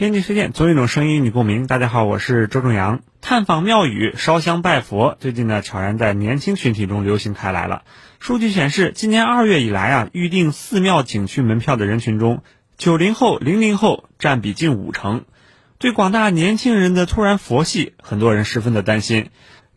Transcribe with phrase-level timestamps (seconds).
[0.00, 1.66] 编辑推荐，总有一种声音与你共鸣。
[1.66, 3.00] 大家好，我是周正阳。
[3.20, 7.82] 探访庙宇、烧香拜佛，最近呢，悄然在年轻群体中流行开来了。
[8.18, 12.42] 数据显示，今年二月以来啊，预定寺庙景区门票的人群中，
[12.78, 15.26] 九零后、零零后占比近五成。
[15.76, 19.28] 对广大年轻人的突然佛系，很多人十分的担心。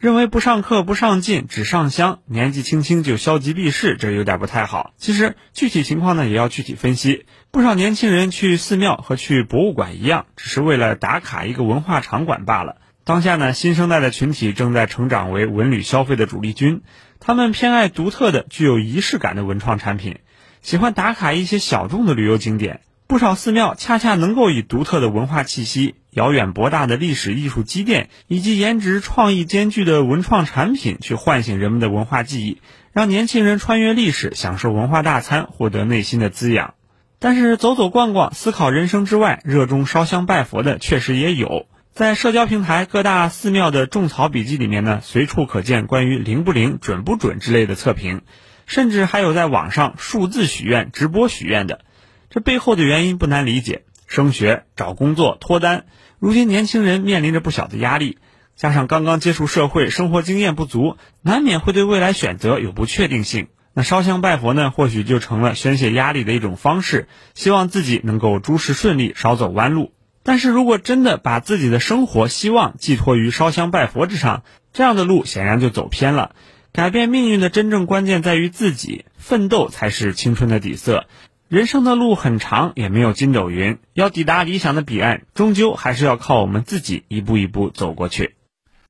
[0.04, 4.92] 认为不上课不上进只上香，年纪轻轻就消极避世，这有点不太好。
[4.98, 7.26] 其实具体情况呢，也要具体分析。
[7.52, 12.82] 不少年轻人去寺庙和去博物馆一样，只是为了打卡一个文化场馆罢了。
[13.06, 16.82] 当下呢，新生代的群体正在成长为文旅消费的主力军，
[17.22, 20.18] 他们偏爱独特的、具有仪式感的文创产品，
[20.62, 22.82] 喜欢打卡一些小众的旅游景点。
[23.08, 36.76] 不少寺庙恰恰能够以独特的文化气息、遥远博大的历史艺术积淀，以及颜值创意兼具的文创产品，去唤醒人们的文化记忆，让年轻人穿越历史，享受文化大餐，获得内心的滋养。
[37.20, 41.68] 但是走走逛逛、思考人生之外，热衷烧香拜佛的确实也有。
[41.94, 48.24] 在社交平台各大寺庙的种草笔记里面呢，随处可见关于灵不灵、准不准之类的测评，
[48.66, 51.82] 甚至还有在网上数字许愿、直播许愿的。
[52.30, 55.86] 这背后的原因不难理解：升学、找工作、脱单。
[56.20, 58.20] 如今年轻人面临着不小的压力，
[58.56, 63.48] 加上刚刚接触社会，生活经验不足，难免会对未来选择有不确定性。
[63.74, 69.94] 那烧香拜佛呢，或许就成了宣泄压力的一种方式，希望自己能够诸事顺利，少走弯路。
[70.22, 76.36] 但是如果真的把自己的生活希望寄托于烧香拜佛之上，这样的路显然就走偏了。
[76.72, 81.08] 改变命运的真正关键在于自己，奋斗才是青春的底色。
[81.54, 83.78] 人生的路很长，也没有筋斗云。
[83.94, 88.34] 要抵达理想的彼岸，终究还是要靠我们自己一步一步走过去。